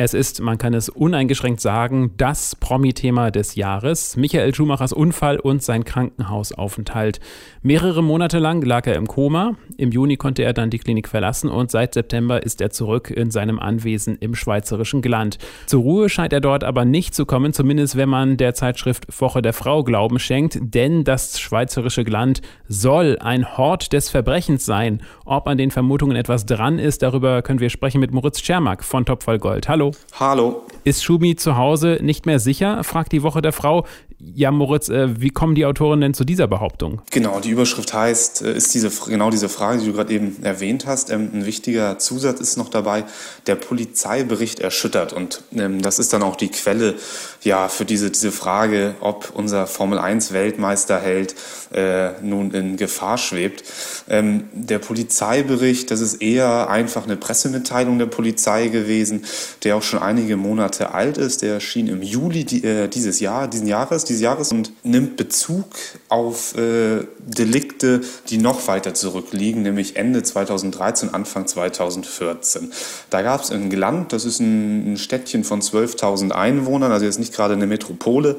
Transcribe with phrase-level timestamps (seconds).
[0.00, 4.16] Es ist, man kann es uneingeschränkt sagen, das Promi-Thema des Jahres.
[4.16, 7.18] Michael Schumachers Unfall und sein Krankenhausaufenthalt.
[7.62, 9.56] Mehrere Monate lang lag er im Koma.
[9.76, 13.32] Im Juni konnte er dann die Klinik verlassen und seit September ist er zurück in
[13.32, 15.38] seinem Anwesen im schweizerischen Gland.
[15.66, 19.42] Zur Ruhe scheint er dort aber nicht zu kommen, zumindest wenn man der Zeitschrift Woche
[19.42, 25.02] der Frau Glauben schenkt, denn das schweizerische Gland soll ein Hort des Verbrechens sein.
[25.24, 29.04] Ob an den Vermutungen etwas dran ist, darüber können wir sprechen mit Moritz Schermack von
[29.04, 29.68] Topvoll Gold.
[29.68, 29.87] Hallo.
[30.18, 30.62] Hallo.
[30.84, 32.82] Ist Schumi zu Hause nicht mehr sicher?
[32.84, 33.86] fragt die Woche der Frau.
[34.20, 37.02] Ja, Moritz, äh, wie kommen die Autoren denn zu dieser Behauptung?
[37.12, 40.86] Genau, die Überschrift heißt, äh, ist diese, genau diese Frage, die du gerade eben erwähnt
[40.86, 41.10] hast.
[41.10, 43.04] Ähm, ein wichtiger Zusatz ist noch dabei,
[43.46, 45.12] der Polizeibericht erschüttert.
[45.12, 46.96] Und ähm, das ist dann auch die Quelle
[47.44, 51.36] ja, für diese, diese Frage, ob unser Formel-1-Weltmeisterheld
[51.72, 53.62] äh, nun in Gefahr schwebt.
[54.08, 59.24] Ähm, der Polizeibericht, das ist eher einfach eine Pressemitteilung der Polizei gewesen,
[59.62, 61.42] der auch schon einige Monate alt ist.
[61.42, 65.66] Der erschien im Juli die, äh, dieses Jahr, diesen Jahres dieses Jahres und nimmt Bezug
[66.08, 72.72] auf äh, Delikte, die noch weiter zurückliegen, nämlich Ende 2013, Anfang 2014.
[73.10, 77.18] Da gab es in Gland, das ist ein, ein Städtchen von 12.000 Einwohnern, also jetzt
[77.18, 78.36] nicht gerade eine Metropole,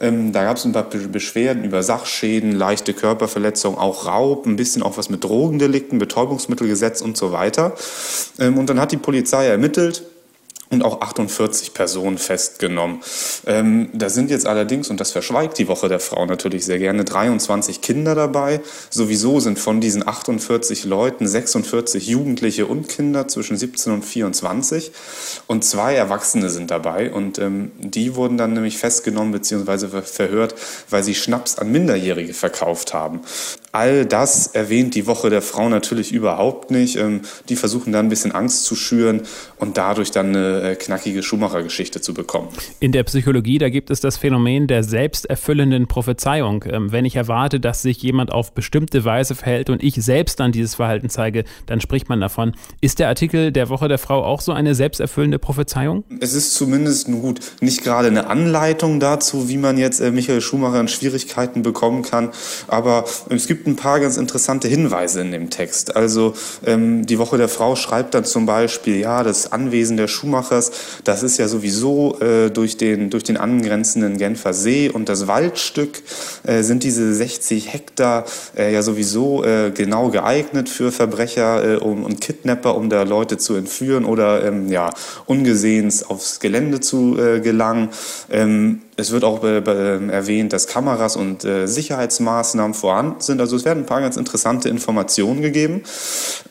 [0.00, 4.82] ähm, da gab es ein paar Beschwerden über Sachschäden, leichte Körperverletzungen, auch Raub, ein bisschen
[4.82, 7.74] auch was mit Drogendelikten, Betäubungsmittelgesetz und so weiter.
[8.38, 10.04] Ähm, und dann hat die Polizei ermittelt,
[10.70, 13.00] und auch 48 Personen festgenommen.
[13.46, 17.04] Ähm, da sind jetzt allerdings, und das verschweigt die Woche der Frau natürlich sehr gerne,
[17.04, 18.60] 23 Kinder dabei.
[18.90, 24.92] Sowieso sind von diesen 48 Leuten 46 Jugendliche und Kinder zwischen 17 und 24
[25.46, 30.02] und zwei Erwachsene sind dabei und ähm, die wurden dann nämlich festgenommen bzw.
[30.02, 30.54] verhört,
[30.90, 33.20] weil sie Schnaps an Minderjährige verkauft haben.
[33.74, 36.94] All das erwähnt die Woche der Frau natürlich überhaupt nicht.
[36.94, 39.22] Ähm, die versuchen dann ein bisschen Angst zu schüren
[39.58, 42.50] und dadurch dann eine äh, knackige Schumacher-Geschichte zu bekommen.
[42.78, 46.64] In der Psychologie, da gibt es das Phänomen der selbsterfüllenden Prophezeiung.
[46.68, 50.52] Ähm, wenn ich erwarte, dass sich jemand auf bestimmte Weise verhält und ich selbst dann
[50.52, 52.54] dieses Verhalten zeige, dann spricht man davon.
[52.80, 56.04] Ist der Artikel der Woche der Frau auch so eine selbsterfüllende Prophezeiung?
[56.20, 60.78] Es ist zumindest gut, nicht gerade eine Anleitung dazu, wie man jetzt äh, Michael Schumacher
[60.78, 62.30] in Schwierigkeiten bekommen kann,
[62.68, 65.94] aber es gibt ein paar ganz interessante Hinweise in dem Text.
[65.94, 70.54] Also ähm, die Woche der Frau schreibt dann zum Beispiel, ja, das Anwesen der Schumacher
[70.54, 70.70] Genfers.
[71.04, 76.02] Das ist ja sowieso äh, durch, den, durch den angrenzenden Genfer See und das Waldstück
[76.44, 78.24] äh, sind diese 60 Hektar
[78.56, 83.38] äh, ja sowieso äh, genau geeignet für Verbrecher äh, um, und Kidnapper, um da Leute
[83.38, 84.90] zu entführen oder ähm, ja,
[85.26, 87.88] ungesehens aufs Gelände zu äh, gelangen.
[88.30, 93.40] Ähm, es wird auch äh, erwähnt, dass Kameras und äh, Sicherheitsmaßnahmen vorhanden sind.
[93.40, 95.82] Also es werden ein paar ganz interessante Informationen gegeben.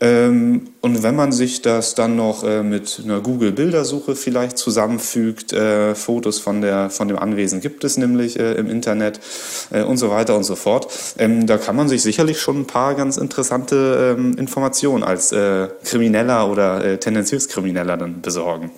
[0.00, 5.94] Ähm, und wenn man sich das dann noch äh, mit einer Google-Bildersuche vielleicht zusammenfügt, äh,
[5.94, 9.20] Fotos von, der, von dem Anwesen gibt es nämlich äh, im Internet
[9.70, 10.88] äh, und so weiter und so fort,
[11.18, 15.32] ähm, da kann man sich sicherlich schon ein paar ganz interessante ähm, Informationen als
[15.84, 18.70] Krimineller oder tendenziös Krimineller dann besorgen.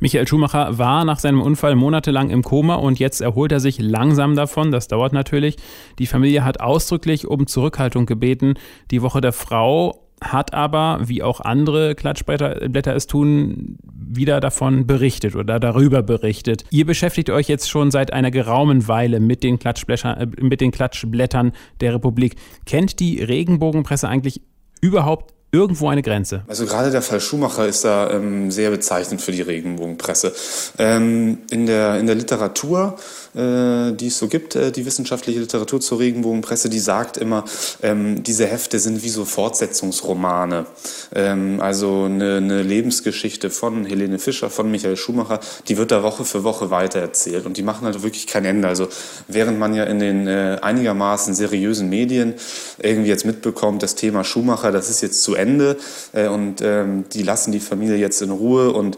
[0.00, 4.36] Michael Schumacher war nach seinem Unfall monatelang im Koma und jetzt erholt er sich langsam
[4.36, 4.70] davon.
[4.70, 5.56] Das dauert natürlich.
[5.98, 8.54] Die Familie hat ausdrücklich um Zurückhaltung gebeten.
[8.90, 15.36] Die Woche der Frau hat aber, wie auch andere Klatschblätter es tun, wieder davon berichtet
[15.36, 16.64] oder darüber berichtet.
[16.70, 20.70] Ihr beschäftigt euch jetzt schon seit einer geraumen Weile mit den, Klatschblättern, äh, mit den
[20.70, 22.36] Klatschblättern der Republik.
[22.66, 24.40] Kennt die Regenbogenpresse eigentlich
[24.80, 26.42] überhaupt irgendwo eine Grenze.
[26.46, 30.32] Also gerade der Fall Schumacher ist da ähm, sehr bezeichnend für die Regenbogenpresse.
[30.78, 32.96] Ähm, in, der, in der Literatur,
[33.34, 37.44] die es so gibt, äh, die wissenschaftliche Literatur zur Regenbogenpresse, die sagt immer,
[37.82, 40.66] ähm, diese Hefte sind wie so Fortsetzungsromane.
[41.14, 46.24] Ähm, also eine, eine Lebensgeschichte von Helene Fischer, von Michael Schumacher, die wird da Woche
[46.24, 48.68] für Woche weitererzählt und die machen halt wirklich kein Ende.
[48.68, 48.88] Also
[49.26, 52.34] während man ja in den äh, einigermaßen seriösen Medien
[52.78, 55.76] irgendwie jetzt mitbekommt, das Thema Schumacher, das ist jetzt zu Ende
[56.12, 58.96] äh, und ähm, die lassen die Familie jetzt in Ruhe und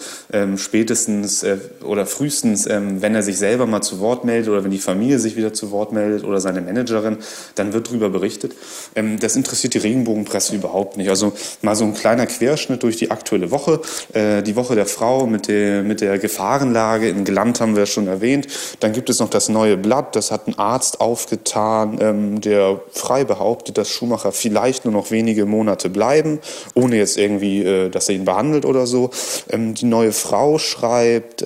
[0.57, 4.79] spätestens äh, oder frühestens, wenn er sich selber mal zu Wort meldet oder wenn die
[4.79, 7.19] Familie sich wieder zu Wort meldet oder seine Managerin,
[7.55, 8.55] dann wird darüber berichtet.
[8.95, 11.09] Ähm, das interessiert die Regenbogenpresse überhaupt nicht.
[11.09, 11.33] Also
[11.63, 13.81] mal so ein kleiner Querschnitt durch die aktuelle Woche.
[14.13, 18.09] Äh, die Woche der Frau mit der, mit der Gefahrenlage in Gland haben wir schon
[18.09, 18.49] erwähnt.
[18.81, 23.25] Dann gibt es noch das neue Blatt, das hat ein Arzt aufgetan, ähm, der frei
[23.25, 26.41] behauptet, dass Schumacher vielleicht nur noch wenige Monate bleiben
[26.75, 29.11] ohne jetzt irgendwie, äh, dass er ihn behandelt oder so.
[29.51, 31.43] Ähm, die neue Frau schreibt,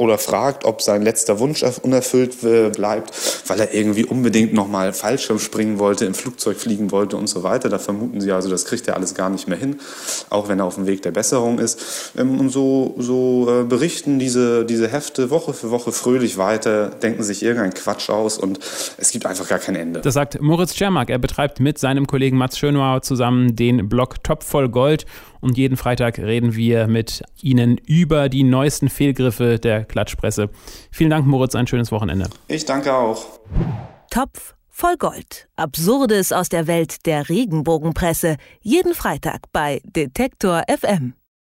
[0.00, 2.40] oder fragt, ob sein letzter Wunsch unerfüllt
[2.72, 3.12] bleibt,
[3.48, 7.68] weil er irgendwie unbedingt nochmal Fallschirm springen wollte, im Flugzeug fliegen wollte und so weiter.
[7.68, 9.78] Da vermuten sie also, das kriegt er alles gar nicht mehr hin,
[10.30, 12.14] auch wenn er auf dem Weg der Besserung ist.
[12.16, 17.22] Ähm, und so, so äh, berichten diese, diese Hefte Woche für Woche fröhlich weiter, denken
[17.22, 18.58] sich irgendeinen Quatsch aus und
[18.96, 20.00] es gibt einfach gar kein Ende.
[20.00, 21.10] Das sagt Moritz Czermak.
[21.10, 25.04] Er betreibt mit seinem Kollegen Mats Schönauer zusammen den Blog Top voll Gold
[25.40, 30.50] und jeden Freitag reden wir mit Ihnen über die neuesten Fehlgriffe der Klatschpresse.
[30.90, 32.28] Vielen Dank, Moritz, ein schönes Wochenende.
[32.48, 33.40] Ich danke auch.
[34.10, 35.48] Topf voll Gold.
[35.56, 38.36] Absurdes aus der Welt der Regenbogenpresse.
[38.60, 41.14] Jeden Freitag bei Detektor FM.